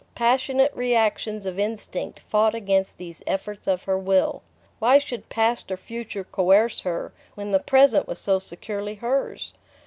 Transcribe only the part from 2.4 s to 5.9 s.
against these efforts of her will. Why should past or